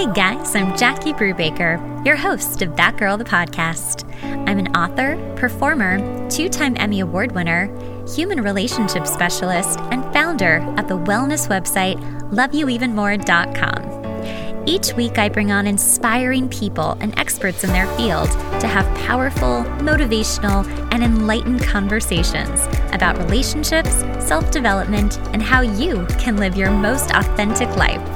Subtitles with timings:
[0.00, 4.10] Hey guys, I'm Jackie Brubaker, your host of That Girl the Podcast.
[4.48, 5.98] I'm an author, performer,
[6.30, 7.66] two time Emmy Award winner,
[8.08, 12.00] human relationship specialist, and founder of the wellness website
[12.30, 14.66] loveyouevenmore.com.
[14.66, 19.64] Each week, I bring on inspiring people and experts in their field to have powerful,
[19.84, 23.92] motivational, and enlightened conversations about relationships,
[24.26, 28.09] self development, and how you can live your most authentic life.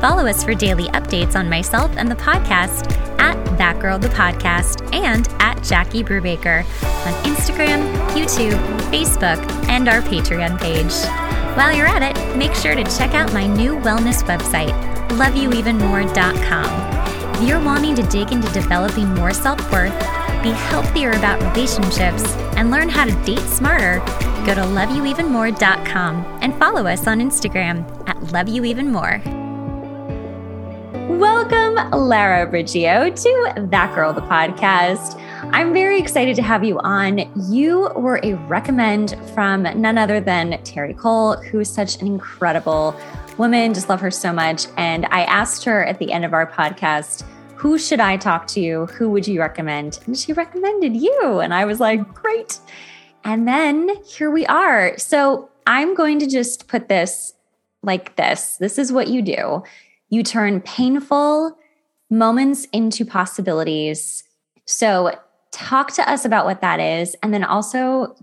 [0.00, 4.82] Follow us for daily updates on myself and the podcast at That Girl the Podcast
[4.94, 6.64] and at Jackie Brubaker
[7.06, 8.58] on Instagram, YouTube,
[8.90, 10.94] Facebook, and our Patreon page.
[11.56, 14.72] While you're at it, make sure to check out my new wellness website,
[15.10, 17.42] loveyouevenmore.com.
[17.42, 19.92] If you're wanting to dig into developing more self worth,
[20.42, 22.24] be healthier about relationships,
[22.56, 23.98] and learn how to date smarter,
[24.46, 29.39] go to loveyouevenmore.com and follow us on Instagram at loveyouevenmore.
[31.18, 35.20] Welcome, Lara Riggio, to That Girl, the podcast.
[35.52, 37.28] I'm very excited to have you on.
[37.52, 42.98] You were a recommend from none other than Terri Cole, who is such an incredible
[43.38, 43.74] woman.
[43.74, 44.66] Just love her so much.
[44.76, 47.24] And I asked her at the end of our podcast,
[47.56, 48.86] who should I talk to?
[48.86, 49.98] Who would you recommend?
[50.06, 51.40] And she recommended you.
[51.40, 52.60] And I was like, great.
[53.24, 54.96] And then here we are.
[54.96, 57.34] So I'm going to just put this
[57.82, 58.58] like this.
[58.58, 59.64] This is what you do
[60.10, 61.56] you turn painful
[62.10, 64.24] moments into possibilities.
[64.66, 65.12] So,
[65.52, 67.16] talk to us about what that is.
[67.22, 68.14] And then also,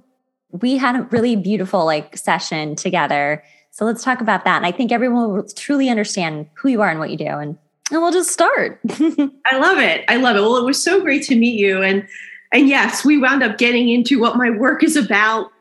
[0.52, 3.44] we had a really beautiful like session together.
[3.72, 4.58] So, let's talk about that.
[4.58, 7.26] And I think everyone will truly understand who you are and what you do.
[7.26, 7.58] And,
[7.90, 8.80] and we'll just start.
[8.90, 10.04] I love it.
[10.10, 10.42] I love it.
[10.42, 11.82] Well, it was so great to meet you.
[11.82, 12.08] And
[12.52, 15.52] and yes, we wound up getting into what my work is about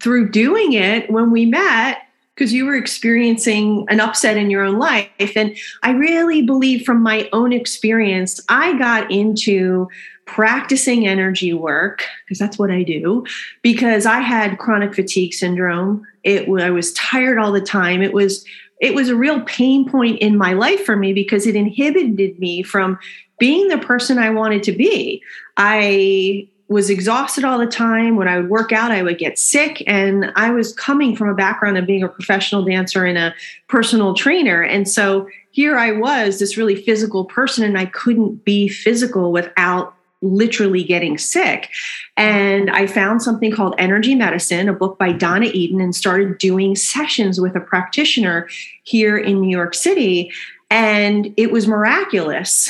[0.00, 2.02] through doing it when we met
[2.38, 5.32] because you were experiencing an upset in your own life.
[5.34, 9.88] And I really believe from my own experience, I got into
[10.24, 13.26] practicing energy work because that's what I do
[13.62, 16.06] because I had chronic fatigue syndrome.
[16.22, 18.02] It I was tired all the time.
[18.02, 18.44] It was
[18.80, 22.62] it was a real pain point in my life for me because it inhibited me
[22.62, 23.00] from
[23.40, 25.20] being the person I wanted to be.
[25.56, 28.16] I was exhausted all the time.
[28.16, 29.82] When I would work out, I would get sick.
[29.86, 33.34] And I was coming from a background of being a professional dancer and a
[33.68, 34.62] personal trainer.
[34.62, 39.94] And so here I was, this really physical person, and I couldn't be physical without
[40.20, 41.70] literally getting sick.
[42.16, 46.76] And I found something called Energy Medicine, a book by Donna Eden, and started doing
[46.76, 48.48] sessions with a practitioner
[48.82, 50.30] here in New York City.
[50.70, 52.68] And it was miraculous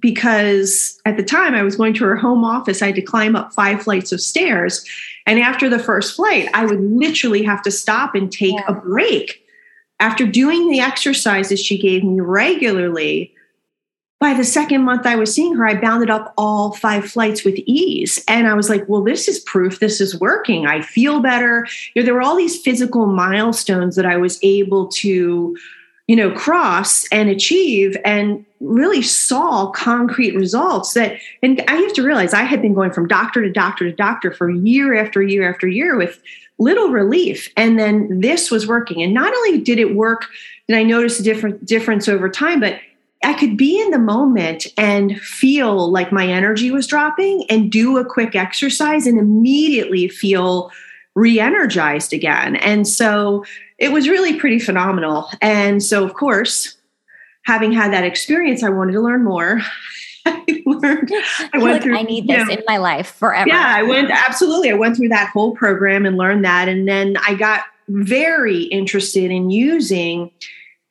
[0.00, 3.36] because at the time I was going to her home office, I had to climb
[3.36, 4.84] up five flights of stairs.
[5.26, 8.64] And after the first flight, I would literally have to stop and take yeah.
[8.68, 9.44] a break.
[9.98, 13.34] After doing the exercises she gave me regularly,
[14.18, 17.56] by the second month I was seeing her, I bounded up all five flights with
[17.66, 18.22] ease.
[18.28, 20.66] And I was like, well, this is proof this is working.
[20.66, 21.66] I feel better.
[21.94, 25.56] You know, there were all these physical milestones that I was able to
[26.10, 32.02] you know cross and achieve and really saw concrete results that and i have to
[32.02, 35.48] realize i had been going from doctor to doctor to doctor for year after year
[35.48, 36.20] after year with
[36.58, 37.48] little relief.
[37.56, 39.02] And then this was working.
[39.02, 40.26] And not only did it work
[40.68, 42.78] did i notice a different difference over time but
[43.24, 47.98] i could be in the moment and feel like my energy was dropping and do
[47.98, 50.70] a quick exercise and immediately feel
[51.20, 53.44] re-energized again and so
[53.80, 55.28] it was really pretty phenomenal.
[55.40, 56.76] And so, of course,
[57.42, 59.60] having had that experience, I wanted to learn more.
[60.26, 61.10] I learned.
[61.54, 61.96] I, went like through.
[61.96, 63.48] I need this know, in my life forever.
[63.48, 64.70] Yeah, I went absolutely.
[64.70, 69.30] I went through that whole program and learned that, and then I got very interested
[69.30, 70.30] in using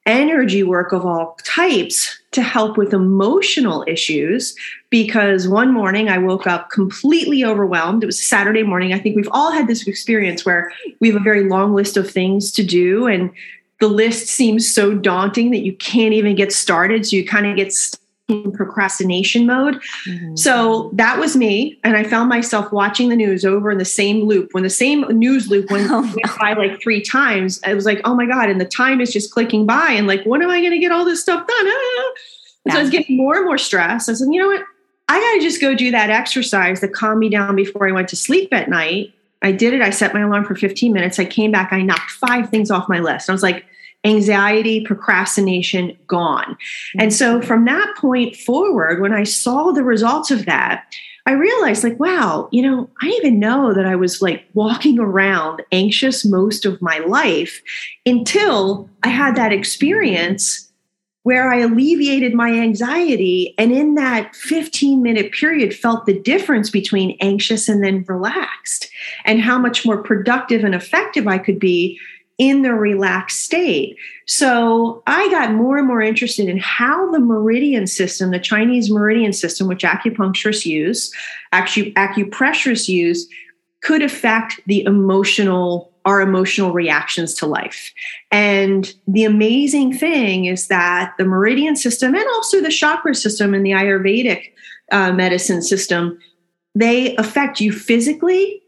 [0.07, 4.55] energy work of all types to help with emotional issues
[4.89, 8.03] because one morning I woke up completely overwhelmed.
[8.03, 8.93] It was Saturday morning.
[8.93, 12.09] I think we've all had this experience where we have a very long list of
[12.09, 13.31] things to do and
[13.79, 17.05] the list seems so daunting that you can't even get started.
[17.05, 19.81] So you kind of get stuck in procrastination mode.
[20.07, 20.35] Mm-hmm.
[20.35, 21.79] So that was me.
[21.83, 24.53] And I found myself watching the news over in the same loop.
[24.53, 26.37] When the same news loop went, oh, no.
[26.39, 28.49] by like three times, I was like, oh my God.
[28.49, 29.91] And the time is just clicking by.
[29.91, 31.67] And like, when am I going to get all this stuff done?
[31.67, 32.11] Ah.
[32.65, 32.73] Yeah.
[32.73, 34.09] So I was getting more and more stressed.
[34.09, 34.63] I said, you know what?
[35.07, 38.09] I got to just go do that exercise that calmed me down before I went
[38.09, 39.13] to sleep at night.
[39.41, 39.81] I did it.
[39.81, 41.17] I set my alarm for 15 minutes.
[41.17, 41.71] I came back.
[41.71, 43.29] I knocked five things off my list.
[43.29, 43.65] I was like,
[44.05, 46.57] anxiety, procrastination gone.
[46.97, 47.47] And so mm-hmm.
[47.47, 50.85] from that point forward, when I saw the results of that,
[51.25, 55.61] I realized, like, wow, you know, I even know that I was like walking around
[55.71, 57.61] anxious most of my life
[58.05, 60.71] until I had that experience
[61.23, 63.53] where I alleviated my anxiety.
[63.59, 68.89] And in that 15 minute period, felt the difference between anxious and then relaxed,
[69.25, 71.99] and how much more productive and effective I could be
[72.39, 73.97] in the relaxed state.
[74.25, 79.33] So I got more and more interested in how the meridian system, the Chinese meridian
[79.33, 81.13] system, which acupuncturists use,
[81.53, 83.27] acu- acupressurists use,
[83.81, 87.93] could affect the emotional our emotional reactions to life.
[88.31, 93.65] And the amazing thing is that the meridian system and also the chakra system and
[93.65, 94.53] the Ayurvedic
[94.91, 96.17] uh, medicine system,
[96.73, 98.63] they affect you physically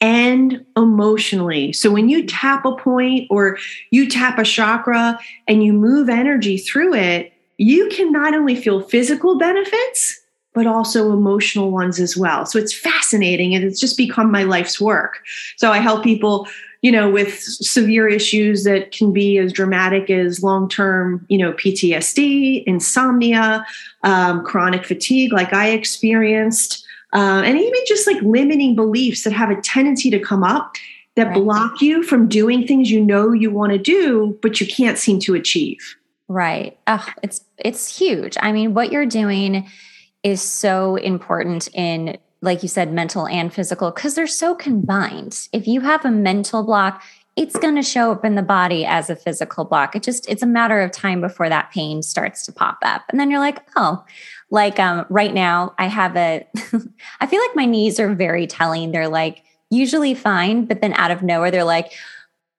[0.00, 1.72] and emotionally.
[1.72, 3.58] So when you tap a point or
[3.90, 8.80] you tap a chakra and you move energy through it, you can not only feel
[8.80, 10.18] physical benefits,
[10.54, 12.46] but also emotional ones as well.
[12.46, 15.18] So it's fascinating and it's just become my life's work.
[15.56, 16.48] So I help people,
[16.82, 21.52] you know, with severe issues that can be as dramatic as long term, you know,
[21.52, 23.64] PTSD, insomnia,
[24.02, 29.50] um, chronic fatigue, like I experienced uh, and even just like limiting beliefs that have
[29.50, 30.76] a tendency to come up
[31.16, 31.34] that right.
[31.34, 35.18] block you from doing things you know you want to do but you can't seem
[35.20, 35.96] to achieve.
[36.28, 36.78] Right.
[36.86, 38.36] Oh, it's it's huge.
[38.40, 39.68] I mean what you're doing
[40.22, 45.48] is so important in like you said mental and physical because they're so combined.
[45.52, 47.02] If you have a mental block
[47.36, 49.94] it's going to show up in the body as a physical block.
[49.96, 53.02] It just it's a matter of time before that pain starts to pop up.
[53.08, 54.04] And then you're like oh
[54.50, 56.46] like um, right now, I have a,
[57.20, 58.92] I feel like my knees are very telling.
[58.92, 61.92] They're like usually fine, but then out of nowhere, they're like,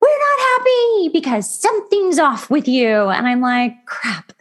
[0.01, 3.09] we're not happy because something's off with you.
[3.09, 4.33] And I'm like, crap,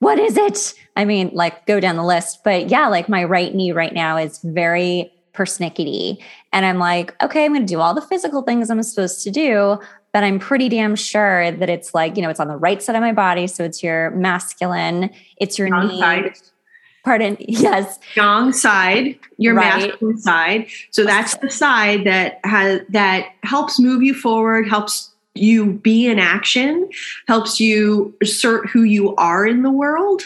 [0.00, 0.74] what is it?
[0.96, 2.40] I mean, like go down the list.
[2.44, 6.18] But yeah, like my right knee right now is very persnickety.
[6.52, 9.30] And I'm like, okay, I'm going to do all the physical things I'm supposed to
[9.30, 9.78] do.
[10.12, 12.96] But I'm pretty damn sure that it's like, you know, it's on the right side
[12.96, 13.46] of my body.
[13.46, 16.00] So it's your masculine, it's your knee.
[17.06, 17.36] Pardon?
[17.46, 18.00] Yes.
[18.10, 19.78] Strong side your right.
[19.78, 20.66] masculine side.
[20.90, 26.18] So that's the side that has that helps move you forward helps you be in
[26.18, 26.90] action
[27.28, 30.22] helps you assert who you are in the world.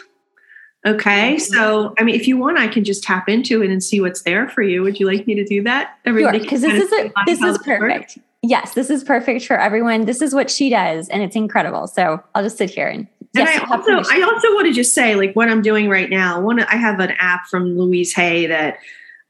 [0.86, 1.34] Okay?
[1.34, 1.54] Mm-hmm.
[1.54, 4.22] so i mean if you want i can just tap into it and see what's
[4.22, 4.80] there for you.
[4.82, 5.98] Would you like me to do that?
[6.06, 8.18] Everybody because sure, this is a, this is perfect.
[8.42, 10.06] Yes this is perfect for everyone.
[10.06, 11.88] This is what she does and it's incredible.
[11.88, 13.06] So i'll just sit here and
[13.36, 16.10] and yes, I also I also want to just say like what I'm doing right
[16.10, 16.40] now.
[16.40, 18.78] One I have an app from Louise Hay that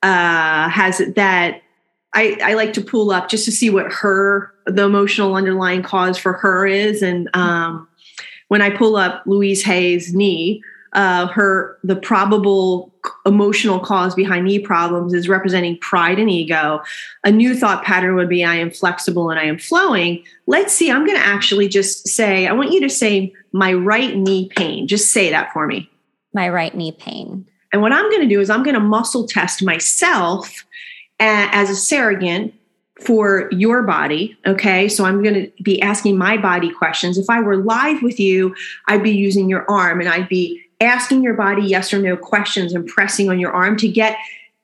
[0.02, 1.62] uh, has that
[2.14, 6.18] I, I like to pull up just to see what her the emotional underlying cause
[6.18, 7.02] for her is.
[7.02, 7.88] And um,
[8.48, 10.62] when I pull up Louise Hay's knee,
[10.92, 12.89] uh, her the probable
[13.26, 16.80] emotional cause behind knee problems is representing pride and ego.
[17.24, 20.22] A new thought pattern would be I am flexible and I am flowing.
[20.46, 24.16] Let's see, I'm going to actually just say, I want you to say my right
[24.16, 24.86] knee pain.
[24.86, 25.90] Just say that for me.
[26.32, 27.46] My right knee pain.
[27.72, 30.64] And what I'm going to do is I'm going to muscle test myself
[31.18, 32.54] as a surrogate
[33.00, 34.36] for your body.
[34.46, 34.88] Okay.
[34.88, 37.16] So I'm going to be asking my body questions.
[37.18, 38.54] If I were live with you,
[38.88, 42.72] I'd be using your arm and I'd be asking your body yes or no questions
[42.72, 44.16] and pressing on your arm to get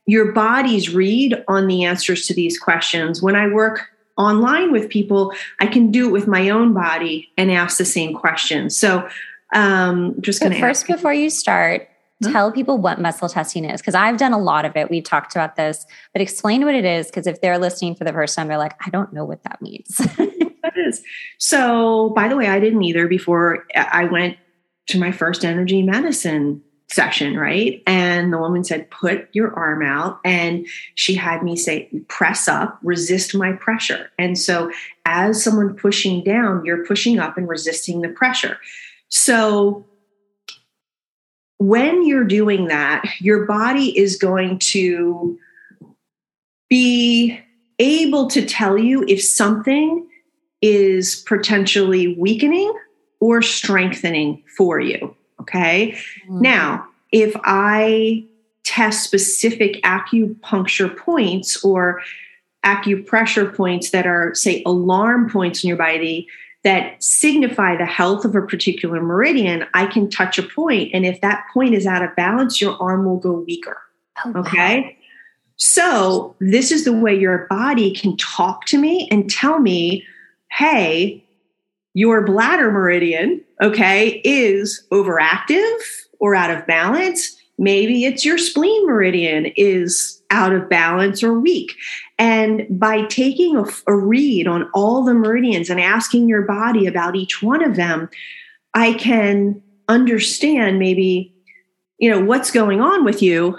[0.07, 3.21] your body's read on the answers to these questions.
[3.21, 7.51] When I work online with people, I can do it with my own body and
[7.51, 8.77] ask the same questions.
[8.77, 9.09] So,
[9.55, 11.89] um, just going to first before you start,
[12.23, 12.33] huh?
[12.33, 14.91] tell people what muscle testing is because I've done a lot of it.
[14.91, 18.13] We've talked about this, but explain what it is because if they're listening for the
[18.13, 19.89] first time, they're like, I don't know what that means.
[19.97, 21.03] that is.
[21.39, 24.37] So, by the way, I didn't either before I went
[24.87, 27.83] to my first energy medicine session, right?
[27.87, 30.21] And the woman said, Put your arm out.
[30.25, 34.11] And she had me say, Press up, resist my pressure.
[34.19, 34.71] And so,
[35.05, 38.59] as someone pushing down, you're pushing up and resisting the pressure.
[39.09, 39.85] So,
[41.59, 45.39] when you're doing that, your body is going to
[46.69, 47.41] be
[47.79, 50.07] able to tell you if something
[50.63, 52.73] is potentially weakening
[53.21, 55.15] or strengthening for you.
[55.41, 55.93] Okay.
[56.25, 56.43] Mm-hmm.
[56.43, 58.25] Now, if I
[58.65, 62.03] test specific acupuncture points or
[62.65, 66.27] acupressure points that are, say, alarm points in your body
[66.65, 71.21] that signify the health of a particular meridian, I can touch a point, And if
[71.21, 73.79] that point is out of balance, your arm will go weaker.
[74.25, 74.81] Oh, okay.
[74.81, 74.91] Wow.
[75.59, 80.05] So, this is the way your body can talk to me and tell me,
[80.51, 81.26] hey,
[81.97, 85.79] your bladder meridian, okay, is overactive
[86.19, 87.35] or out of balance.
[87.59, 91.73] Maybe it's your spleen meridian is out of balance or weak.
[92.19, 97.17] And by taking a, a, read on all the meridians and asking your body about
[97.17, 98.11] each one of them,
[98.75, 101.33] I can understand maybe
[101.97, 103.57] you know what's going on with you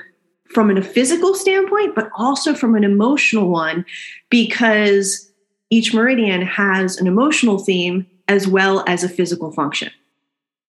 [0.54, 3.86] from a physical standpoint but also from an emotional one
[4.30, 5.32] because
[5.70, 9.92] each meridian has an emotional theme as well as a physical function.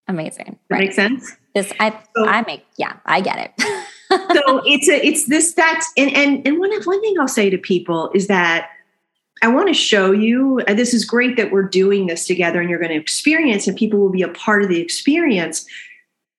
[0.06, 0.58] Amazing.
[0.68, 0.80] That right.
[0.84, 1.36] makes sense?
[1.54, 3.84] This i so, i make yeah i get it.
[4.10, 7.58] So it's a it's this that's and and and one one thing i'll say to
[7.58, 8.70] people is that
[9.42, 12.78] I want to show you, this is great that we're doing this together and you're
[12.78, 15.64] going to experience and people will be a part of the experience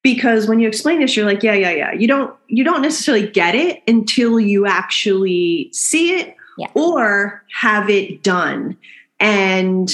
[0.01, 1.93] because when you explain this you're like yeah yeah yeah.
[1.93, 6.67] You don't you don't necessarily get it until you actually see it yeah.
[6.73, 8.77] or have it done.
[9.19, 9.91] And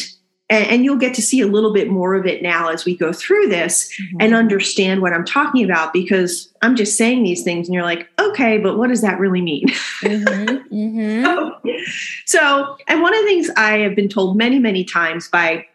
[0.50, 3.12] and, you'll get to see a little bit more of it now as we go
[3.12, 4.18] through this mm-hmm.
[4.20, 8.08] and understand what I'm talking about because I'm just saying these things and you're like,
[8.20, 9.68] okay, but what does that really mean?
[10.02, 10.76] Mm-hmm.
[10.76, 11.26] Mm-hmm.
[11.26, 11.60] so,
[12.26, 15.66] so, and one of the things I have been told many, many times by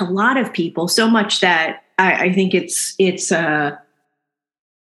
[0.00, 3.76] a lot of people, so much that I, I think it's it's uh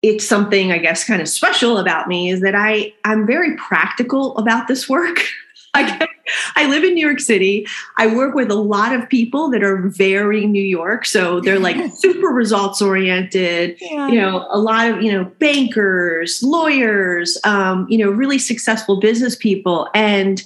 [0.02, 4.38] it's something I guess kind of special about me is that I I'm very practical
[4.38, 5.20] about this work.
[5.76, 6.08] I,
[6.56, 7.66] I live in New York City.
[7.98, 11.06] I work with a lot of people that are very New York.
[11.06, 14.08] So they're like super results oriented, yeah.
[14.08, 19.36] you know, a lot of, you know, bankers, lawyers, um, you know, really successful business
[19.36, 19.90] people.
[19.96, 20.44] And,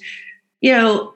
[0.61, 1.13] you know,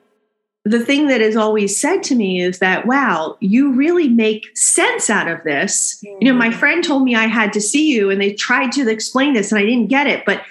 [0.64, 5.10] the thing that is always said to me is that, wow, you really make sense
[5.10, 6.00] out of this.
[6.04, 6.18] Mm-hmm.
[6.20, 6.54] You know, my mm.
[6.54, 9.58] friend told me I had to see you and they tried to explain this and
[9.58, 10.24] I didn't get it.
[10.24, 10.42] But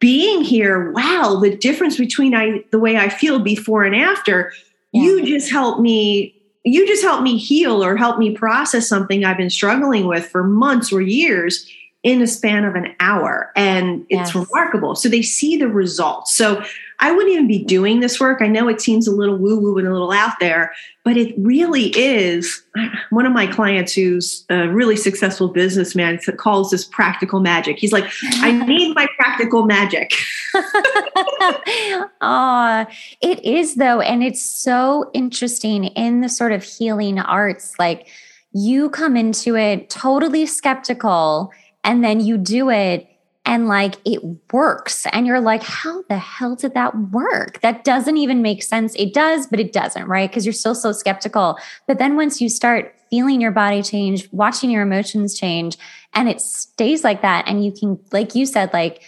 [0.00, 4.52] being here, wow, the difference between I, the way I feel before and after,
[4.92, 5.02] yeah.
[5.02, 6.34] you just help me.
[6.62, 10.42] You just help me heal or help me process something I've been struggling with for
[10.42, 11.66] months or years
[12.02, 13.50] in a span of an hour.
[13.56, 14.34] And it's yes.
[14.34, 14.94] remarkable.
[14.94, 16.34] So they see the results.
[16.34, 16.62] So
[17.00, 18.42] I wouldn't even be doing this work.
[18.42, 21.34] I know it seems a little woo woo and a little out there, but it
[21.38, 22.62] really is.
[22.78, 27.78] Uh, one of my clients who's a really successful businessman calls this practical magic.
[27.78, 28.04] He's like,
[28.34, 30.12] I need my practical magic.
[32.20, 32.86] oh,
[33.22, 34.00] it is though.
[34.00, 37.74] And it's so interesting in the sort of healing arts.
[37.78, 38.08] Like
[38.52, 41.50] you come into it totally skeptical
[41.82, 43.06] and then you do it
[43.50, 45.06] and like it works.
[45.12, 47.60] And you're like how the hell did that work?
[47.62, 48.94] That doesn't even make sense.
[48.94, 50.30] It does but it doesn't right?
[50.30, 51.58] Because you're still so skeptical.
[51.88, 55.76] But then once you start feeling your body change watching your emotions change
[56.14, 59.02] and it stays like that and you can like you said like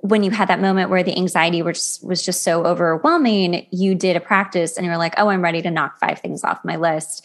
[0.00, 4.16] when you had that moment where the anxiety was, was just so overwhelming you did
[4.16, 7.24] a practice and you're like oh i'm ready to knock five things off my list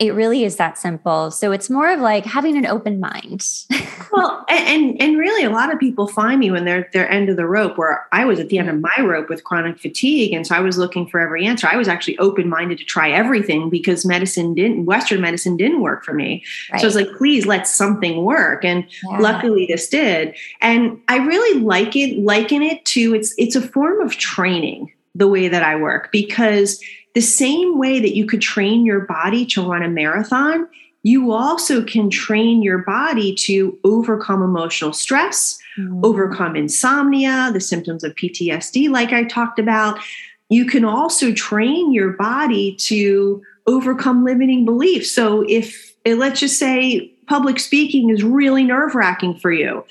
[0.00, 1.30] it really is that simple.
[1.30, 3.46] So it's more of like having an open mind.
[4.12, 7.36] well, and and really a lot of people find me when they're they're end of
[7.36, 10.44] the rope where I was at the end of my rope with chronic fatigue and
[10.44, 11.68] so I was looking for every answer.
[11.70, 16.12] I was actually open-minded to try everything because medicine didn't western medicine didn't work for
[16.12, 16.44] me.
[16.72, 16.80] Right.
[16.80, 19.18] So I was like please let something work and yeah.
[19.18, 20.34] luckily this did.
[20.60, 25.28] And I really like it liken it to it's it's a form of training the
[25.28, 26.82] way that I work because
[27.14, 30.68] the same way that you could train your body to run a marathon,
[31.04, 36.04] you also can train your body to overcome emotional stress, mm-hmm.
[36.04, 39.98] overcome insomnia, the symptoms of PTSD, like I talked about.
[40.48, 45.12] You can also train your body to overcome limiting beliefs.
[45.12, 49.84] So, if let's just say public speaking is really nerve wracking for you,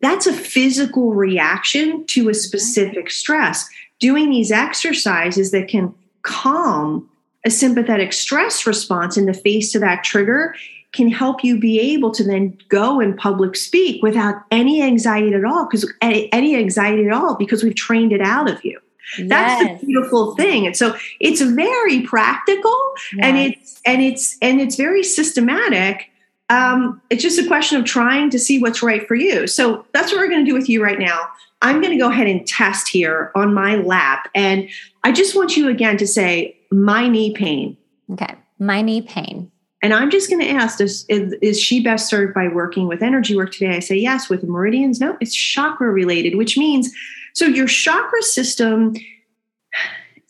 [0.00, 2.34] that's a physical reaction to a mm-hmm.
[2.34, 3.68] specific stress.
[4.00, 7.08] Doing these exercises that can calm
[7.44, 10.54] a sympathetic stress response in the face to that trigger
[10.92, 15.44] can help you be able to then go and public speak without any anxiety at
[15.44, 18.78] all because any anxiety at all because we've trained it out of you.
[19.16, 19.28] Yes.
[19.28, 20.66] that's the beautiful thing.
[20.66, 22.76] And so it's very practical
[23.14, 23.22] yes.
[23.22, 26.10] and it's and it's and it's very systematic.
[26.50, 29.46] Um, it's just a question of trying to see what's right for you.
[29.46, 31.28] So that's what we're going to do with you right now
[31.60, 34.28] I'm going to go ahead and test here on my lap.
[34.34, 34.68] And
[35.02, 37.76] I just want you again to say, my knee pain.
[38.12, 38.34] Okay.
[38.58, 39.50] My knee pain.
[39.82, 43.02] And I'm just going to ask, is, is, is, she best served by working with
[43.02, 43.76] energy work today?
[43.76, 44.28] I say yes.
[44.28, 46.92] With meridians, no, it's chakra related, which means
[47.34, 48.94] so your chakra system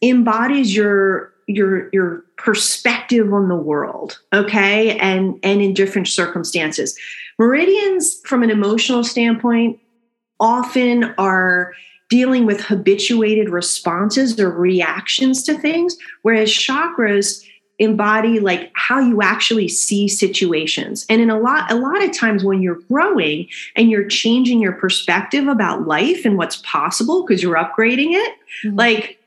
[0.02, 6.96] embodies your your your perspective on the world okay and and in different circumstances
[7.38, 9.80] meridians from an emotional standpoint
[10.40, 11.74] often are
[12.08, 17.44] dealing with habituated responses or reactions to things, whereas chakras
[17.78, 22.42] embody like how you actually see situations and in a lot a lot of times
[22.42, 27.54] when you're growing and you're changing your perspective about life and what's possible because you're
[27.54, 28.76] upgrading it mm-hmm.
[28.76, 29.18] like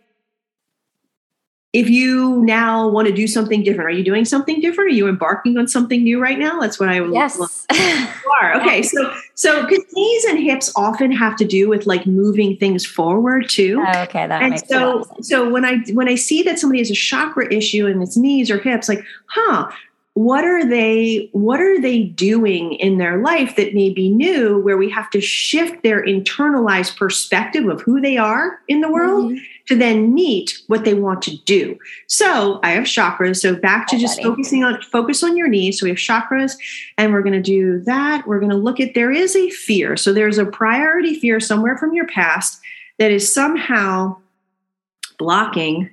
[1.74, 4.92] if you now want to do something different, are you doing something different?
[4.92, 6.60] Are you embarking on something new right now?
[6.60, 7.14] That's what I would.
[7.14, 7.40] Yes.
[7.40, 8.56] are.
[8.62, 8.82] Okay.
[8.82, 13.50] So, so because knees and hips often have to do with like moving things forward
[13.50, 13.84] too.
[13.84, 14.28] Oh, okay.
[14.28, 15.28] That and makes so, sense.
[15.30, 18.52] so when I when I see that somebody has a chakra issue in its knees
[18.52, 19.72] or hips, like, huh,
[20.14, 24.76] what are they what are they doing in their life that may be new where
[24.78, 29.40] we have to shift their internalized perspective of who they are in the world Mhm.
[29.68, 31.78] to then meet what they want to do?
[32.08, 33.38] So i have chakras.
[33.38, 34.24] So back to just Alrighty.
[34.24, 35.80] focusing on focus on your knees.
[35.80, 36.58] So we have chakras
[36.98, 38.28] and we're going to do that.
[38.28, 39.96] We're going to look at there is a fear.
[39.96, 42.60] So there's a priority fear somewhere from your past
[43.00, 44.18] that is somehow
[45.18, 45.90] blocking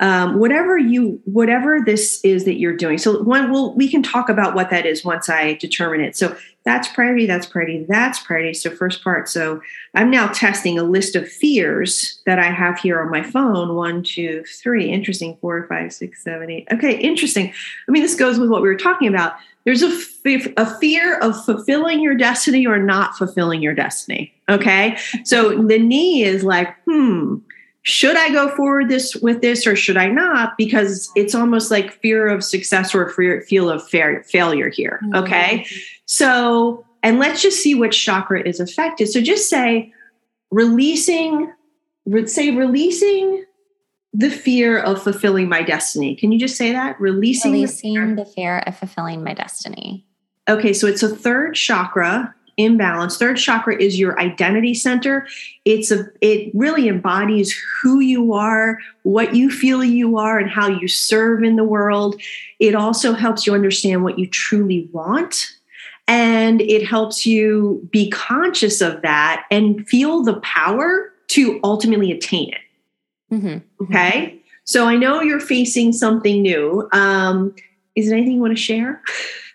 [0.00, 2.98] um, whatever you whatever this is that you're doing.
[2.98, 6.16] So one well we can talk about what that is once i determine it.
[6.16, 8.54] So that's priority that's priority that's priority.
[8.54, 9.60] So first part so
[9.94, 13.74] i'm now testing a list of fears that i have here on my phone.
[13.74, 14.90] One two three.
[14.90, 15.36] Interesting.
[15.40, 16.66] Four five six seven eight.
[16.72, 17.52] Okay interesting.
[17.86, 19.34] I mean this goes with what we were talking about.
[19.64, 19.88] There's a,
[20.24, 24.32] f- a fear of fulfilling your destiny or not fulfilling your destiny.
[24.48, 24.96] Okay?
[25.24, 27.36] So the knee is like hmm
[27.82, 30.56] should I go forward this with this or should I not?
[30.58, 35.00] Because it's almost like fear of success or fear, feel of failure here.
[35.02, 35.14] Mm-hmm.
[35.16, 35.66] Okay.
[36.04, 39.08] So, and let's just see which chakra is affected.
[39.08, 39.92] So just say
[40.50, 41.50] releasing,
[42.04, 43.44] re- say releasing
[44.12, 46.16] the fear of fulfilling my destiny.
[46.16, 47.00] Can you just say that?
[47.00, 48.14] Releasing, the Releasing fear.
[48.16, 50.04] the fear of fulfilling my destiny.
[50.48, 53.16] Okay, so it's a third chakra imbalance.
[53.16, 55.26] Third chakra is your identity center.
[55.64, 60.68] It's a it really embodies who you are, what you feel you are and how
[60.68, 62.20] you serve in the world.
[62.58, 65.46] It also helps you understand what you truly want.
[66.06, 72.52] And it helps you be conscious of that and feel the power to ultimately attain
[72.52, 73.34] it.
[73.34, 73.62] Mhm.
[73.82, 74.40] Okay.
[74.64, 76.88] So I know you're facing something new.
[76.92, 77.54] Um,
[77.94, 79.02] is there anything you want to share?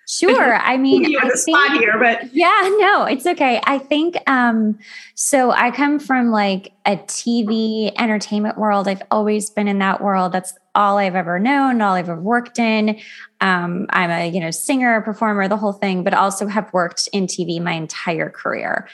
[0.07, 0.55] Sure.
[0.55, 3.59] I mean, you I think- here, but Yeah, no, it's okay.
[3.65, 4.77] I think um
[5.15, 8.87] so I come from like a TV entertainment world.
[8.87, 10.31] I've always been in that world.
[10.31, 12.99] That's all I've ever known, all I've ever worked in.
[13.41, 17.25] Um I'm a, you know, singer, performer, the whole thing, but also have worked in
[17.27, 18.87] TV my entire career.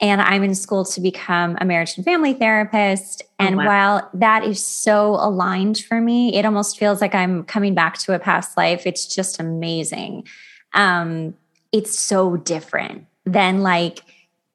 [0.00, 3.22] And I'm in school to become a marriage and family therapist.
[3.24, 3.66] Oh, And wow.
[3.66, 8.12] while that is so aligned for me, it almost feels like I'm coming back to
[8.14, 8.84] a past life.
[8.84, 10.26] It's just amazing
[10.74, 11.34] um,
[11.72, 14.00] it's so different than like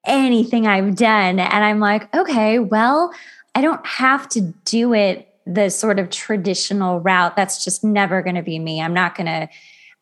[0.05, 1.39] anything I've done.
[1.39, 3.13] And I'm like, okay, well,
[3.55, 7.35] I don't have to do it the sort of traditional route.
[7.35, 8.81] That's just never going to be me.
[8.81, 9.49] I'm not going to,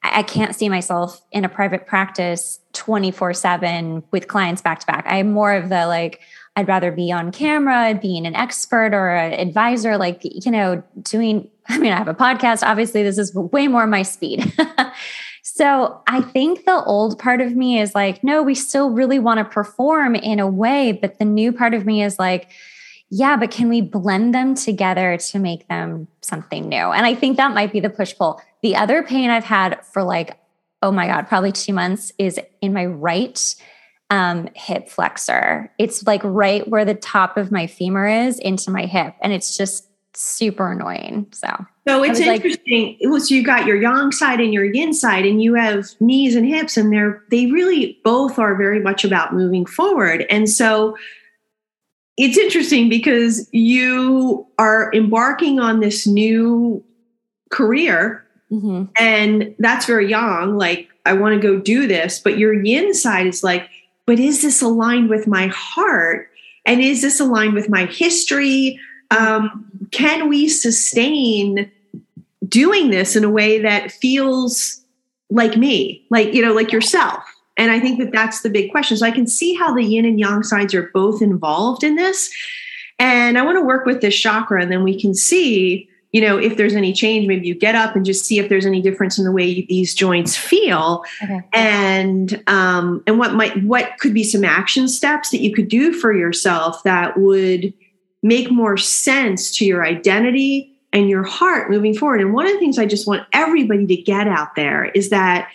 [0.03, 5.05] I can't see myself in a private practice 24 7 with clients back to back.
[5.07, 6.19] I'm more of the like,
[6.55, 11.49] I'd rather be on camera, being an expert or an advisor, like, you know, doing,
[11.67, 12.63] I mean, I have a podcast.
[12.63, 14.53] Obviously, this is way more my speed.
[15.47, 19.37] So I think the old part of me is like, no, we still really want
[19.37, 20.91] to perform in a way.
[20.91, 22.49] But the new part of me is like,
[23.11, 26.91] yeah, but can we blend them together to make them something new?
[26.91, 28.41] And I think that might be the push pull.
[28.63, 30.35] The other pain I've had for like,
[30.81, 33.55] oh my God, probably two months is in my right
[34.09, 35.71] um, hip flexor.
[35.77, 39.13] It's like right where the top of my femur is into my hip.
[39.21, 41.27] And it's just super annoying.
[41.31, 41.47] So
[41.87, 42.97] So it's like- interesting.
[42.99, 46.35] It was you got your yang side and your yin side, and you have knees
[46.35, 50.25] and hips, and they're they really both are very much about moving forward.
[50.29, 50.95] And so
[52.17, 56.83] it's interesting because you are embarking on this new
[57.51, 58.89] career, mhm.
[58.97, 60.57] and that's very yang.
[60.57, 63.69] Like I want to go do this, but your yin side is like,
[64.05, 66.29] but is this aligned with my heart?
[66.65, 68.79] And is this aligned with my history?
[69.11, 71.71] Um, can we sustain
[72.47, 74.81] doing this in a way that feels
[75.29, 77.23] like me, like, you know, like yourself?
[77.57, 78.97] And I think that that's the big question.
[78.97, 82.29] So I can see how the yin and yang sides are both involved in this.
[82.99, 86.37] And I want to work with this chakra, and then we can see, you know,
[86.37, 87.27] if there's any change.
[87.27, 89.93] Maybe you get up and just see if there's any difference in the way these
[89.93, 91.41] joints feel okay.
[91.53, 95.91] and um, and what might what could be some action steps that you could do
[95.91, 97.73] for yourself that would
[98.25, 102.21] make more sense to your identity and your heart moving forward.
[102.21, 105.47] And one of the things I just want everybody to get out there is that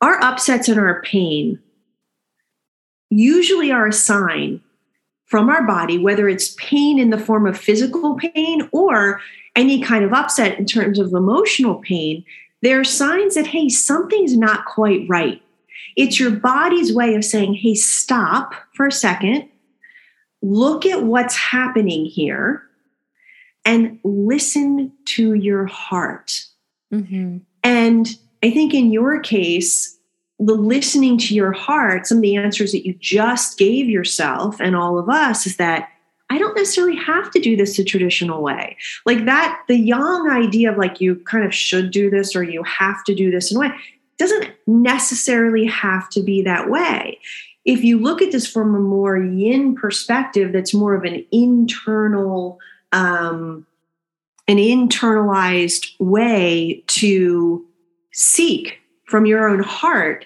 [0.00, 1.60] our upsets and our pain
[3.10, 4.60] usually are a sign
[5.26, 9.20] from our body, whether it's pain in the form of physical pain or
[9.54, 12.24] any kind of upset in terms of emotional pain,
[12.62, 15.40] there are signs that, hey, something's not quite right.
[15.94, 19.48] It's your body's way of saying, hey, stop for a second,
[20.42, 22.62] look at what's happening here,
[23.64, 26.44] and listen to your heart.
[26.92, 27.38] Mm-hmm.
[27.62, 28.08] And
[28.42, 29.98] I think in your case,
[30.38, 34.76] the listening to your heart, some of the answers that you just gave yourself and
[34.76, 35.88] all of us is that
[36.30, 38.76] I don't necessarily have to do this the traditional way.
[39.06, 42.62] Like that, the yang idea of like you kind of should do this or you
[42.64, 43.70] have to do this in a way
[44.18, 47.18] doesn't necessarily have to be that way.
[47.68, 52.58] If you look at this from a more yin perspective, that's more of an internal,
[52.92, 53.66] um,
[54.48, 57.66] an internalized way to
[58.10, 60.24] seek from your own heart,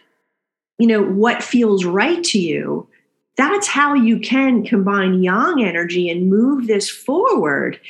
[0.79, 2.89] you know, what feels right to you.
[3.37, 7.81] That's how you can combine yang energy and move this forward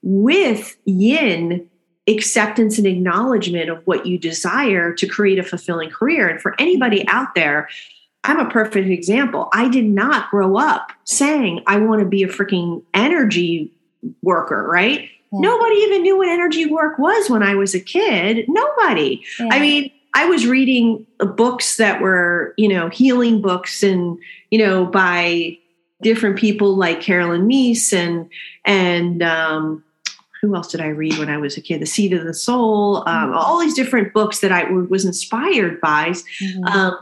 [0.00, 1.68] with yin
[2.08, 6.28] acceptance and acknowledgement of what you desire to create a fulfilling career.
[6.28, 7.68] And for anybody out there,
[8.24, 9.48] I'm a perfect example.
[9.52, 13.72] I did not grow up saying I want to be a freaking energy
[14.22, 15.08] worker, right?
[15.32, 15.40] Yeah.
[15.40, 18.44] Nobody even knew what energy work was when I was a kid.
[18.48, 19.24] Nobody.
[19.40, 19.48] Yeah.
[19.50, 24.18] I mean, I was reading books that were, you know, healing books and,
[24.50, 25.58] you know, by
[26.02, 28.28] different people like Carolyn Myss and,
[28.64, 29.84] and, um,
[30.42, 31.80] who else did I read when I was a kid?
[31.80, 33.34] The Seat of the Soul, um, mm-hmm.
[33.34, 36.08] all these different books that I w- was inspired by.
[36.08, 36.64] Mm-hmm.
[36.64, 36.98] Um,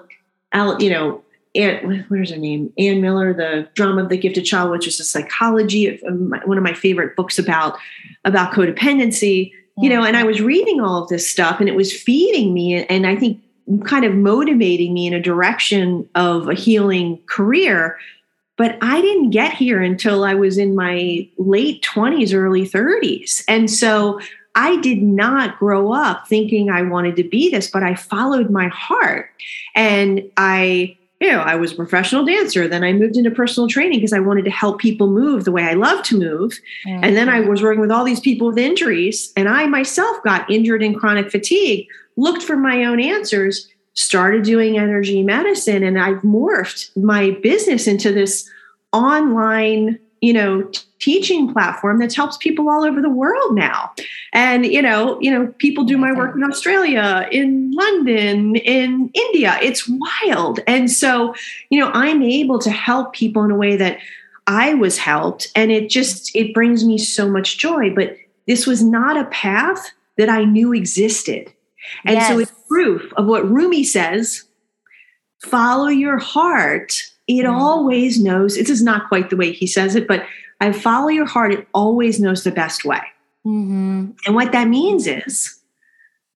[0.79, 1.23] you know,
[1.55, 2.73] Ann, where's her name?
[2.79, 6.75] Ann Miller, the Drama of the Gifted Child, which is a psychology one of my
[6.75, 7.77] favorite books about
[8.25, 9.53] about codependency.
[9.79, 12.85] You know, and I was reading all of this stuff, and it was feeding me,
[12.85, 13.43] and I think
[13.85, 17.97] kind of motivating me in a direction of a healing career
[18.61, 23.43] but I didn't get here until I was in my late 20s, early 30s.
[23.49, 24.21] And so
[24.55, 28.69] I did not grow up thinking I wanted to be this, but I followed my
[28.69, 29.31] heart.
[29.75, 32.67] And I, you know, I was a professional dancer.
[32.67, 35.65] Then I moved into personal training because I wanted to help people move the way
[35.65, 36.59] I love to move.
[36.87, 37.05] Mm-hmm.
[37.05, 39.33] And then I was working with all these people with injuries.
[39.37, 41.87] And I myself got injured in chronic fatigue,
[42.17, 48.13] looked for my own answers started doing energy medicine and I've morphed my business into
[48.13, 48.49] this
[48.93, 53.91] online, you know, teaching platform that helps people all over the world now.
[54.33, 59.59] And you know, you know, people do my work in Australia, in London, in India.
[59.63, 60.61] It's wild.
[60.67, 61.35] And so,
[61.71, 63.99] you know, I'm able to help people in a way that
[64.47, 68.83] I was helped and it just it brings me so much joy, but this was
[68.83, 71.53] not a path that I knew existed.
[72.05, 72.29] And yes.
[72.29, 74.45] so it's proof of what Rumi says
[75.41, 77.10] follow your heart.
[77.39, 80.25] It always knows, it is not quite the way he says it, but
[80.61, 81.53] I follow your heart.
[81.53, 83.01] It always knows the best way.
[83.47, 84.11] Mm-hmm.
[84.27, 85.59] And what that means is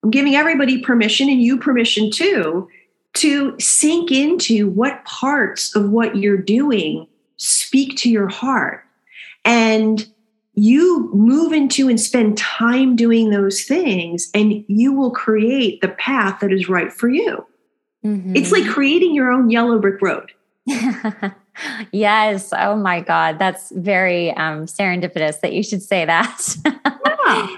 [0.03, 2.67] I'm giving everybody permission and you permission too
[3.15, 8.83] to sink into what parts of what you're doing speak to your heart.
[9.43, 10.07] And
[10.53, 16.39] you move into and spend time doing those things, and you will create the path
[16.39, 17.45] that is right for you.
[18.05, 18.35] Mm-hmm.
[18.35, 20.31] It's like creating your own yellow brick road.
[21.91, 22.53] yes.
[22.57, 23.39] Oh my God.
[23.39, 26.55] That's very um, serendipitous that you should say that.
[26.65, 27.47] yeah.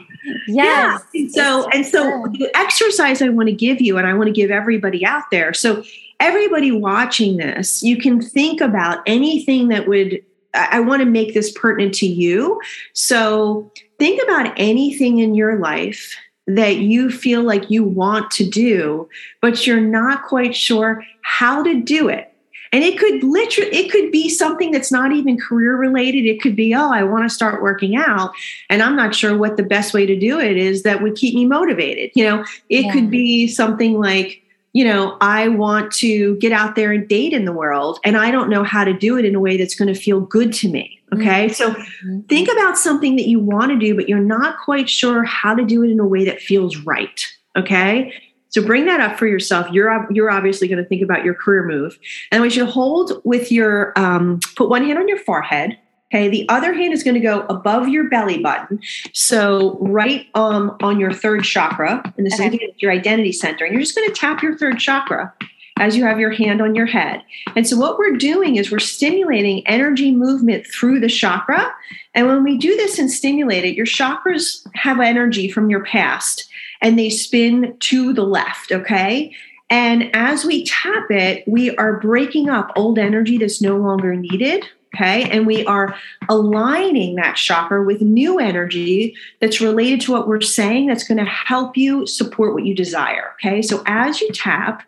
[0.49, 1.01] Yes.
[1.13, 1.27] Yeah.
[1.31, 4.51] So, and so the exercise I want to give you, and I want to give
[4.51, 5.53] everybody out there.
[5.53, 5.83] So,
[6.19, 10.21] everybody watching this, you can think about anything that would
[10.53, 12.59] I want to make this pertinent to you.
[12.93, 16.15] So think about anything in your life
[16.47, 19.09] that you feel like you want to do,
[19.41, 22.26] but you're not quite sure how to do it.
[22.71, 26.25] And it could literally, it could be something that's not even career related.
[26.25, 28.31] It could be, oh, I want to start working out
[28.69, 31.35] and I'm not sure what the best way to do it is that would keep
[31.35, 32.11] me motivated.
[32.15, 32.91] You know, it yeah.
[32.91, 34.41] could be something like,
[34.73, 38.29] you know, I want to get out there and date in the world, and I
[38.29, 40.69] don't know how to do it in a way that's going to feel good to
[40.69, 40.99] me.
[41.13, 41.45] Okay.
[41.45, 41.53] Mm-hmm.
[41.53, 42.19] So mm-hmm.
[42.21, 45.65] think about something that you want to do, but you're not quite sure how to
[45.65, 47.25] do it in a way that feels right.
[47.55, 48.13] Okay.
[48.57, 49.67] So bring that up for yourself.
[49.71, 51.97] You're you're obviously going to think about your career move,
[52.31, 55.77] and I want you to hold with your um, put one hand on your forehead
[56.13, 58.79] Okay, the other hand is going to go above your belly button.
[59.11, 62.55] So, right um, on your third chakra, and this okay.
[62.55, 63.65] is your identity center.
[63.65, 65.33] And you're just going to tap your third chakra
[65.79, 67.23] as you have your hand on your head.
[67.55, 71.73] And so, what we're doing is we're stimulating energy movement through the chakra.
[72.13, 76.47] And when we do this and stimulate it, your chakras have energy from your past
[76.81, 78.71] and they spin to the left.
[78.71, 79.33] Okay.
[79.69, 84.63] And as we tap it, we are breaking up old energy that's no longer needed
[84.95, 85.29] Okay.
[85.29, 85.95] And we are
[86.29, 91.25] aligning that chakra with new energy that's related to what we're saying that's going to
[91.25, 93.33] help you support what you desire.
[93.35, 93.61] Okay.
[93.61, 94.83] So as you tap,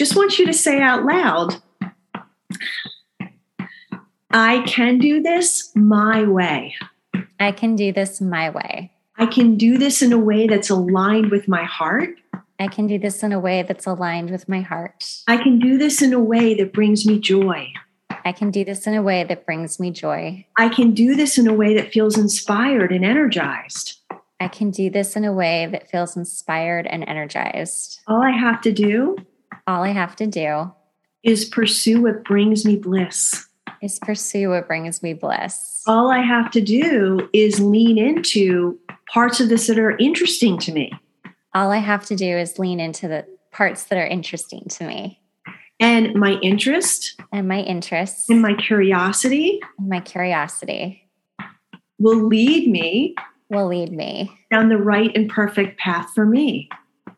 [0.00, 1.56] just want you to say out loud,
[4.30, 6.74] I can do this my way.
[7.38, 8.92] I can do this my way.
[9.18, 12.14] I can do this in a way that's aligned with my heart.
[12.58, 15.04] I can do this in a way that's aligned with my heart.
[15.28, 17.70] I can do this in a way that brings me joy.
[18.24, 20.46] I can do this in a way that brings me joy.
[20.56, 24.00] I can do this in a way that feels inspired and energized.
[24.40, 28.00] I can do this in a way that feels inspired and energized.
[28.08, 29.18] All I have to do
[29.66, 30.72] All I have to do
[31.22, 33.46] is pursue what brings me bliss.
[33.82, 35.82] is pursue what brings me bliss.
[35.86, 38.78] All I have to do is lean into
[39.12, 40.92] parts of this that are interesting to me.
[41.54, 45.20] All I have to do is lean into the parts that are interesting to me
[45.80, 48.30] And my interest and my interest.
[48.30, 51.08] and my curiosity and my curiosity
[51.98, 53.14] will lead me
[53.48, 56.68] will lead me down the right and perfect path for me.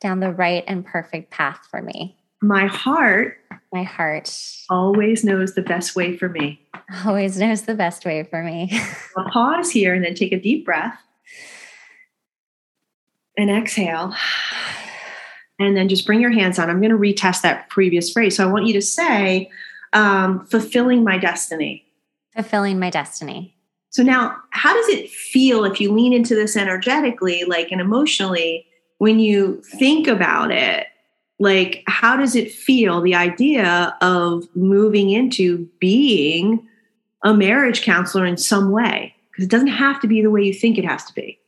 [0.01, 2.17] down the right and perfect path for me.
[2.43, 3.39] My heart
[3.73, 4.37] My heart
[4.69, 6.61] always knows the best way for me.
[7.07, 8.69] always knows the best way for me.
[9.17, 10.99] I'll pause here and then take a deep breath
[13.37, 14.15] and exhale.
[15.59, 16.69] And then just bring your hands on.
[16.69, 18.37] I'm going to retest that previous phrase.
[18.37, 19.49] So I want you to say,
[19.93, 21.85] um, fulfilling my destiny.
[22.35, 23.55] Fulfilling my destiny.
[23.91, 28.67] So now, how does it feel if you lean into this energetically, like and emotionally,
[28.99, 30.87] when you think about it?
[31.39, 36.67] Like, how does it feel, the idea of moving into being
[37.25, 39.15] a marriage counselor in some way?
[39.31, 41.39] Because it doesn't have to be the way you think it has to be.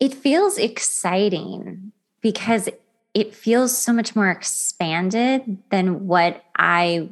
[0.00, 2.68] It feels exciting because
[3.14, 7.08] it feels so much more expanded than what I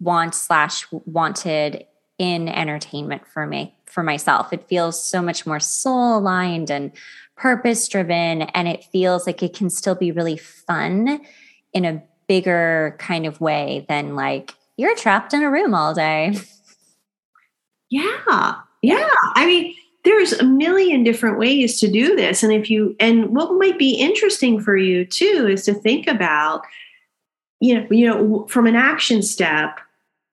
[0.00, 1.86] want slash wanted
[2.18, 4.52] in entertainment for me for myself.
[4.52, 6.92] It feels so much more soul aligned and
[7.36, 11.20] purpose driven, and it feels like it can still be really fun
[11.72, 16.34] in a bigger kind of way than like you're trapped in a room all day.
[17.92, 18.54] Yeah.
[18.80, 19.10] Yeah.
[19.34, 19.74] I mean,
[20.04, 22.42] there's a million different ways to do this.
[22.42, 26.62] And if you, and what might be interesting for you too is to think about,
[27.60, 29.78] you know, you know, from an action step,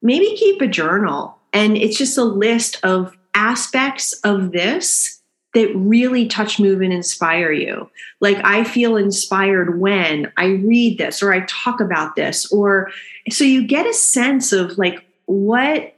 [0.02, 5.20] maybe keep a journal and it's just a list of aspects of this
[5.54, 7.90] that really touch, move, and inspire you.
[8.20, 12.92] Like, I feel inspired when I read this or I talk about this, or
[13.30, 15.96] so you get a sense of like what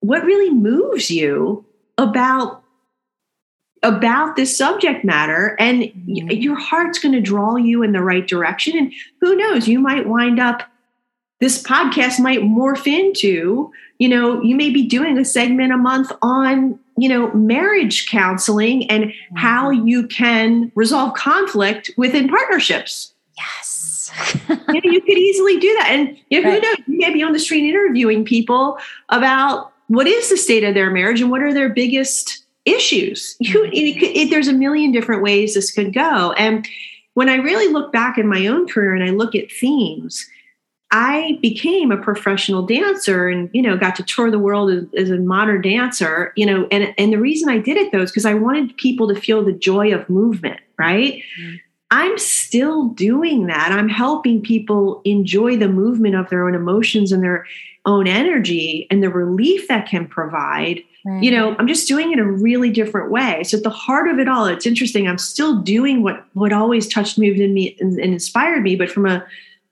[0.00, 1.64] what really moves you
[1.98, 2.62] about
[3.82, 6.30] about this subject matter and mm-hmm.
[6.30, 10.06] your heart's going to draw you in the right direction and who knows you might
[10.06, 10.69] wind up
[11.40, 16.12] this podcast might morph into you know you may be doing a segment a month
[16.22, 19.36] on you know marriage counseling and mm-hmm.
[19.36, 23.12] how you can resolve conflict within partnerships.
[23.36, 23.76] Yes.
[24.48, 25.88] You, know, you could easily do that.
[25.90, 26.62] And you know, right.
[26.62, 26.78] who knows?
[26.86, 30.90] You may be on the street interviewing people about what is the state of their
[30.90, 33.36] marriage and what are their biggest issues.
[33.38, 36.32] You, it, it, there's a million different ways this could go.
[36.32, 36.68] And
[37.14, 40.26] when i really look back in my own career and i look at themes
[40.92, 45.10] I became a professional dancer and, you know, got to tour the world as, as
[45.10, 48.26] a modern dancer, you know, and, and the reason I did it though is because
[48.26, 51.22] I wanted people to feel the joy of movement, right?
[51.40, 51.56] Mm-hmm.
[51.92, 53.72] I'm still doing that.
[53.72, 57.46] I'm helping people enjoy the movement of their own emotions and their
[57.86, 60.82] own energy and the relief that can provide.
[61.04, 61.22] Right.
[61.22, 63.42] You know, I'm just doing it a really different way.
[63.44, 65.08] So at the heart of it all, it's interesting.
[65.08, 68.90] I'm still doing what what always touched, moved in me and, and inspired me, but
[68.90, 69.24] from a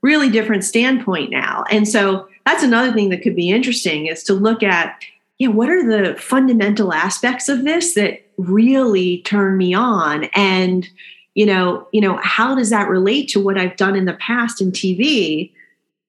[0.03, 1.65] really different standpoint now.
[1.71, 5.03] And so that's another thing that could be interesting is to look at,
[5.39, 10.25] yeah, what are the fundamental aspects of this that really turn me on?
[10.35, 10.89] And,
[11.35, 14.61] you know, you know, how does that relate to what I've done in the past
[14.61, 15.53] in TV?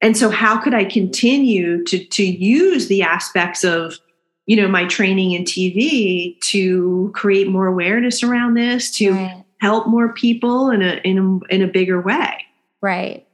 [0.01, 3.99] And so how could I continue to to use the aspects of
[4.45, 9.43] you know my training in TV to create more awareness around this to right.
[9.59, 12.45] help more people in a in a in a bigger way.
[12.81, 13.27] Right.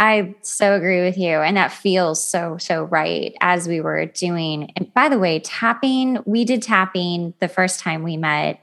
[0.00, 1.40] I so agree with you.
[1.40, 4.72] And that feels so, so right as we were doing.
[4.74, 8.60] And by the way, tapping, we did tapping the first time we met,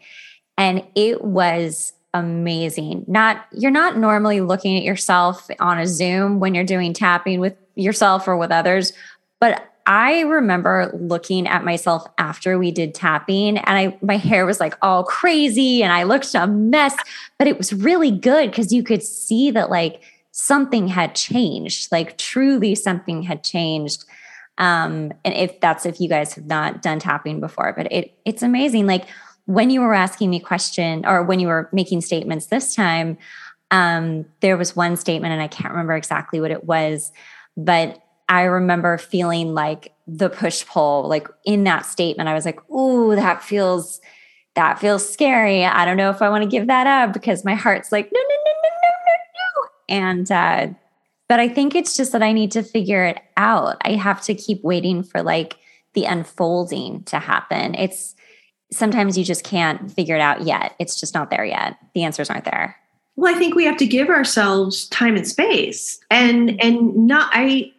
[0.57, 3.05] and it was amazing.
[3.07, 7.55] Not, you're not normally looking at yourself on a Zoom when you're doing tapping with
[7.75, 8.91] yourself or with others,
[9.39, 14.59] but I remember looking at myself after we did tapping and I my hair was
[14.59, 16.93] like all crazy and I looked a mess,
[17.37, 20.01] but it was really good because you could see that like
[20.39, 24.05] something had changed, like truly something had changed.
[24.59, 28.43] Um, and if that's if you guys have not done tapping before, but it it's
[28.43, 28.85] amazing.
[28.85, 29.07] Like
[29.45, 33.17] when you were asking me question or when you were making statements this time,
[33.71, 37.11] um, there was one statement and I can't remember exactly what it was,
[37.55, 42.59] but I remember feeling like the push pull, like in that statement, I was like,
[42.69, 43.99] "Ooh, that feels."
[44.57, 45.63] that feels scary.
[45.63, 48.19] I don't know if I want to give that up because my heart's like, no,
[48.19, 48.56] no, no, no, no, no, no.
[49.89, 50.67] And, uh,
[51.27, 53.77] but I think it's just that I need to figure it out.
[53.81, 55.57] I have to keep waiting for like
[55.93, 57.75] the unfolding to happen.
[57.75, 58.15] It's
[58.71, 60.75] sometimes you just can't figure it out yet.
[60.79, 61.77] It's just not there yet.
[61.93, 62.75] The answers aren't there.
[63.15, 67.71] Well, I think we have to give ourselves time and space and and not I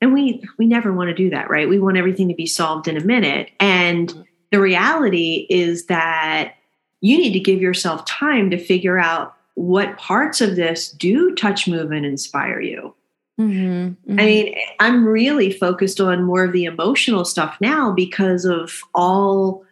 [0.00, 1.68] and we we never want to do that, right?
[1.68, 3.50] We want everything to be solved in a minute.
[3.60, 4.22] And mm-hmm.
[4.50, 6.54] the reality is that
[7.00, 11.68] you need to give yourself time to figure out what parts of this do touch,
[11.68, 12.94] move, and inspire you.
[13.38, 14.20] Mm-hmm, mm-hmm.
[14.20, 19.62] I mean, I'm really focused on more of the emotional stuff now because of all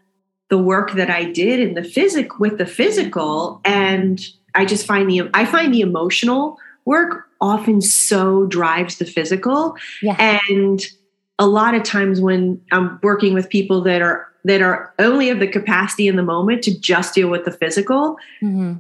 [0.51, 4.21] the work that I did in the physic with the physical, and
[4.55, 10.41] I just find the I find the emotional work often so drives the physical, yeah.
[10.51, 10.87] and
[11.39, 15.41] a lot of times when I'm working with people that are that are only of
[15.41, 18.75] the capacity in the moment to just deal with the physical, mm-hmm.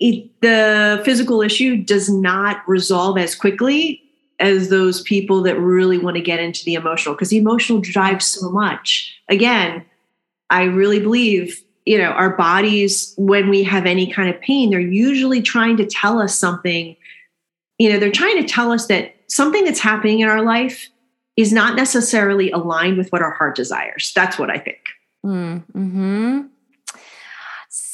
[0.00, 4.02] It, the physical issue does not resolve as quickly
[4.40, 8.26] as those people that really want to get into the emotional because the emotional drives
[8.26, 9.14] so much.
[9.28, 9.84] Again,
[10.48, 14.80] I really believe, you know, our bodies, when we have any kind of pain, they're
[14.80, 16.96] usually trying to tell us something.
[17.78, 20.88] You know, they're trying to tell us that something that's happening in our life
[21.36, 24.12] is not necessarily aligned with what our heart desires.
[24.14, 24.80] That's what I think.
[25.22, 25.58] Hmm.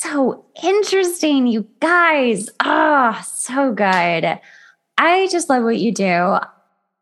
[0.07, 2.49] So interesting, you guys.
[2.61, 4.39] Ah, oh, so good.
[4.99, 6.39] I just love what you do.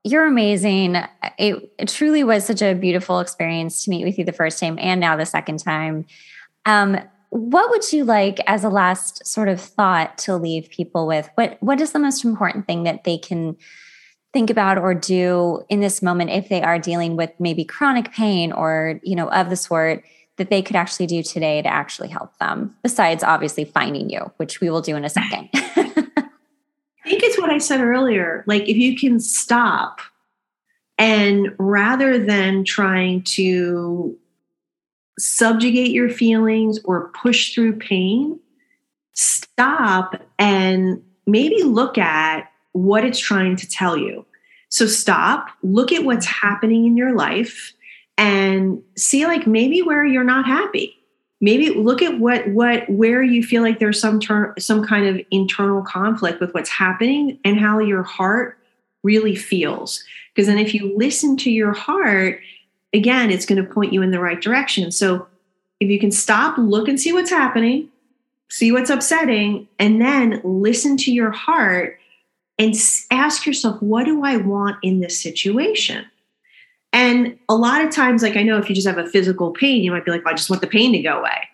[0.04, 0.96] You're amazing.
[1.38, 4.78] It, it, truly was such a beautiful experience to meet with you the first time
[4.78, 6.06] and now the second time.
[6.64, 11.28] Um, what would you like as a last sort of thought to leave people with?
[11.34, 13.56] What What is the most important thing that they can
[14.32, 18.50] think about or do in this moment if they are dealing with maybe chronic pain
[18.50, 20.04] or you know of the sort
[20.36, 22.74] that they could actually do today to actually help them?
[22.82, 25.48] Besides, obviously, finding you, which we will do in a second.
[27.04, 28.44] I think it's what I said earlier.
[28.46, 30.00] Like, if you can stop
[30.96, 34.16] and rather than trying to
[35.18, 38.38] subjugate your feelings or push through pain,
[39.12, 44.24] stop and maybe look at what it's trying to tell you.
[44.70, 47.72] So, stop, look at what's happening in your life,
[48.16, 50.96] and see, like, maybe where you're not happy.
[51.40, 55.24] Maybe look at what what where you feel like there's some ter- some kind of
[55.30, 58.56] internal conflict with what's happening and how your heart
[59.02, 60.02] really feels.
[60.32, 62.40] Because then if you listen to your heart
[62.94, 64.90] again it's going to point you in the right direction.
[64.90, 65.26] So
[65.80, 67.90] if you can stop look and see what's happening
[68.54, 71.98] see what's upsetting and then listen to your heart
[72.58, 72.74] and
[73.10, 76.04] ask yourself what do i want in this situation
[76.94, 79.82] and a lot of times, like I know if you just have a physical pain,
[79.82, 81.48] you might be like, well, I just want the pain to go away.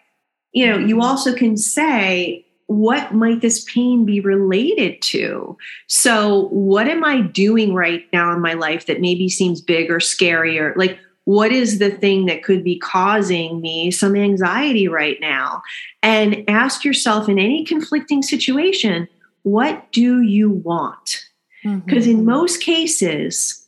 [0.52, 1.00] You know, you mm-hmm.
[1.00, 5.56] also can say, what might this pain be related to?
[5.88, 9.98] So, what am I doing right now in my life that maybe seems big or
[9.98, 15.18] scary or like, what is the thing that could be causing me some anxiety right
[15.22, 15.62] now?
[16.02, 19.08] And ask yourself in any conflicting situation,
[19.42, 21.24] what do you want?
[21.62, 22.18] Because mm-hmm.
[22.18, 23.59] in most cases,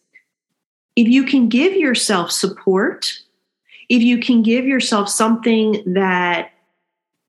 [0.97, 3.13] if you can give yourself support,
[3.89, 6.53] if you can give yourself something that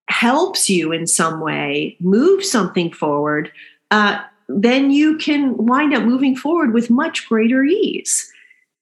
[0.09, 3.51] helps you in some way, move something forward,
[3.91, 8.29] uh, then you can wind up moving forward with much greater ease.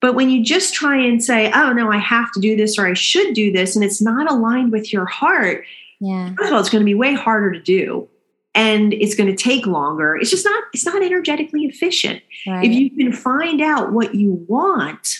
[0.01, 2.87] But when you just try and say, oh, no, I have to do this or
[2.87, 5.63] I should do this, and it's not aligned with your heart,
[5.99, 6.33] yeah.
[6.35, 8.07] first of all, it's going to be way harder to do
[8.53, 10.15] and it's going to take longer.
[10.15, 12.21] It's just not it's not energetically efficient.
[12.47, 12.65] Right.
[12.65, 15.19] if you can find out what you want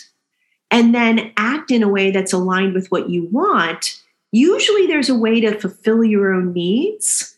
[0.70, 5.14] and then act in a way that's aligned with what you want usually there's a
[5.14, 7.36] way to fulfill your own needs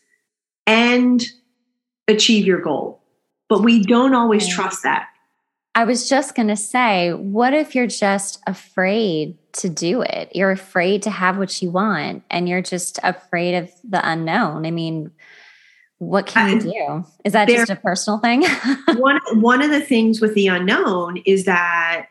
[0.65, 1.23] and
[2.07, 3.01] achieve your goal.
[3.49, 5.09] But we don't always trust that.
[5.75, 10.31] I was just going to say what if you're just afraid to do it?
[10.33, 14.65] You're afraid to have what you want and you're just afraid of the unknown.
[14.65, 15.11] I mean
[15.99, 17.05] what can you do?
[17.23, 18.43] Is that there, just a personal thing?
[18.97, 22.07] one one of the things with the unknown is that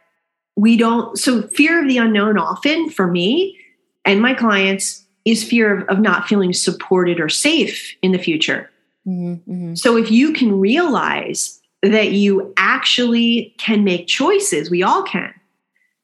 [0.57, 3.59] we don't so fear of the unknown often for me
[4.05, 8.70] and my clients is fear of, of not feeling supported or safe in the future.
[9.07, 9.74] Mm-hmm, mm-hmm.
[9.74, 15.32] So if you can realize that you actually can make choices, we all can,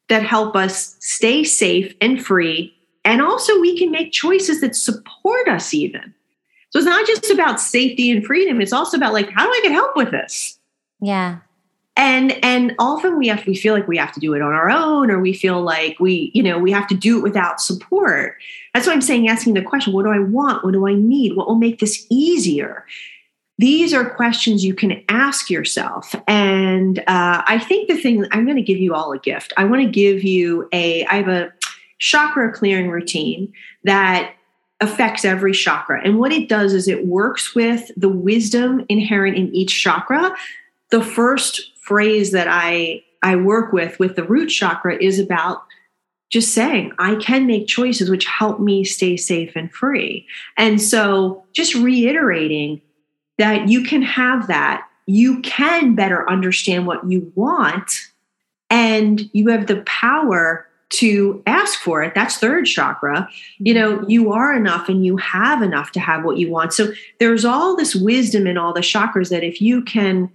[0.09, 2.73] that help us stay safe and free.
[3.03, 6.13] And also we can make choices that support us even
[6.71, 8.59] so it's not just about safety and freedom.
[8.59, 10.57] It's also about like, how do I get help with this?
[11.01, 11.39] Yeah.
[11.97, 14.69] and and often we have we feel like we have to do it on our
[14.69, 18.37] own or we feel like we you know we have to do it without support
[18.73, 21.35] that's why i'm saying asking the question what do i want what do i need
[21.35, 22.85] what will make this easier
[23.57, 28.55] these are questions you can ask yourself and uh, i think the thing i'm going
[28.55, 31.51] to give you all a gift i want to give you a i have a
[31.99, 33.51] chakra clearing routine
[33.83, 34.33] that
[34.81, 39.53] affects every chakra and what it does is it works with the wisdom inherent in
[39.55, 40.35] each chakra
[40.91, 45.63] the first phrase that I I work with with the root chakra is about
[46.29, 50.25] just saying I can make choices which help me stay safe and free.
[50.57, 52.81] And so just reiterating
[53.37, 54.87] that you can have that.
[55.07, 57.91] You can better understand what you want
[58.69, 62.13] and you have the power to ask for it.
[62.13, 63.29] That's third chakra.
[63.59, 64.09] You know, mm-hmm.
[64.09, 66.73] you are enough and you have enough to have what you want.
[66.73, 70.29] So there's all this wisdom in all the chakras that if you can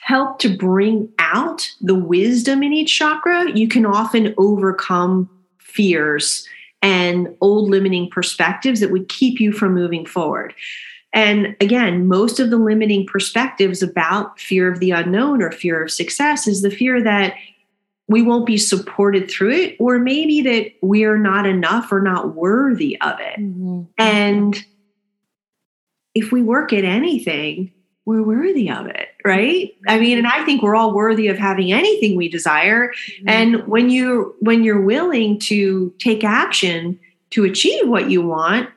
[0.00, 6.46] help to bring out the wisdom in each chakra, you can often overcome fears
[6.82, 10.52] and old limiting perspectives that would keep you from moving forward.
[11.14, 15.90] And again, most of the limiting perspectives about fear of the unknown or fear of
[15.90, 17.34] success is the fear that
[18.12, 23.00] we won't be supported through it, or maybe that we're not enough or not worthy
[23.00, 23.40] of it.
[23.40, 23.82] Mm-hmm.
[23.98, 24.64] And
[26.14, 27.72] if we work at anything,
[28.04, 29.70] we're worthy of it, right?
[29.86, 32.88] I mean, and I think we're all worthy of having anything we desire.
[32.88, 33.28] Mm-hmm.
[33.28, 36.98] And when you when you're willing to take action
[37.30, 38.68] to achieve what you want,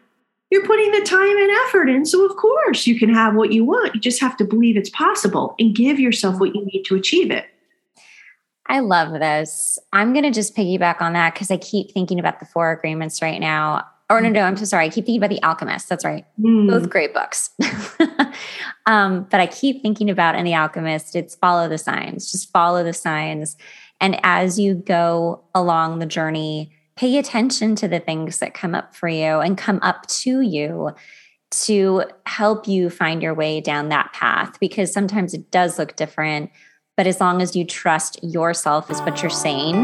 [0.52, 2.06] you're putting the time and effort in.
[2.06, 3.96] So of course you can have what you want.
[3.96, 7.32] You just have to believe it's possible and give yourself what you need to achieve
[7.32, 7.46] it.
[8.68, 9.78] I love this.
[9.94, 13.22] I'm going to just piggyback on that because I keep thinking about the four agreements
[13.22, 14.86] right now or no, no, I'm so sorry.
[14.86, 15.90] I keep thinking about The Alchemist.
[15.90, 16.26] That's right.
[16.40, 16.70] Mm.
[16.70, 17.50] Both great books.
[18.86, 22.84] um, but I keep thinking about in The Alchemist, it's follow the signs, just follow
[22.84, 23.58] the signs.
[24.00, 28.96] And as you go along the journey, pay attention to the things that come up
[28.96, 30.92] for you and come up to you
[31.52, 36.52] to help you find your way down that path because sometimes it does look different.
[36.98, 39.76] But as long as you trust yourself, is what you're saying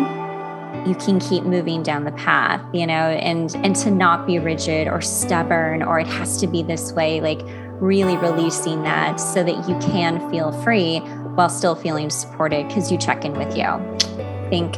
[0.85, 4.87] you can keep moving down the path you know and and to not be rigid
[4.87, 7.41] or stubborn or it has to be this way like
[7.81, 10.99] really releasing that so that you can feel free
[11.35, 13.65] while still feeling supported because you check in with you
[14.49, 14.75] think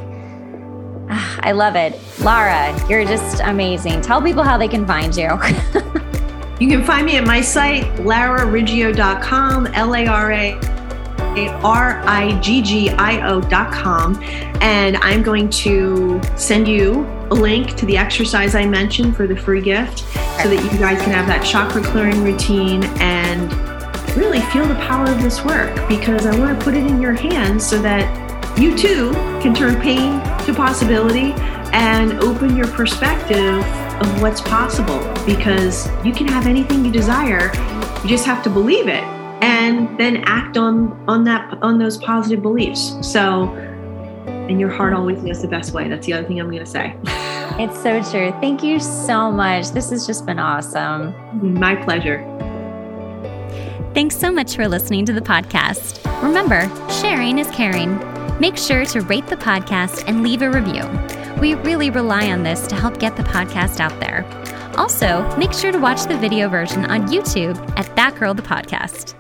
[1.10, 2.00] ah, I love it.
[2.22, 4.02] Lara, you're just amazing.
[4.02, 5.24] Tell people how they can find you.
[6.60, 10.73] you can find me at my site, larariggio.com, L A R A
[13.50, 14.22] dot com.
[14.62, 19.36] And I'm going to send you a link to the exercise I mentioned for the
[19.36, 23.52] free gift so that you guys can have that chakra clearing routine and
[24.16, 27.14] really feel the power of this work because I want to put it in your
[27.14, 29.12] hands so that you too
[29.42, 31.34] can turn pain to possibility
[31.74, 33.66] and open your perspective
[34.02, 37.52] of what's possible because you can have anything you desire.
[38.04, 39.04] You just have to believe it
[39.44, 42.96] and then act on on that on those positive beliefs.
[43.02, 43.44] So
[44.26, 45.88] and your heart always knows the best way.
[45.90, 46.96] That's the other thing i'm going to say.
[47.60, 48.32] It's so true.
[48.42, 49.72] Thank you so much.
[49.72, 51.14] This has just been awesome.
[51.60, 52.26] My pleasure.
[53.94, 56.04] Thanks so much for listening to the podcast.
[56.24, 58.00] Remember sharing is caring.
[58.40, 60.84] Make sure to rate the podcast and leave a review.
[61.40, 64.26] We really rely on this to help get the podcast out there.
[64.78, 69.14] Also, make sure to watch the video version on YouTube at That Girl the Podcast.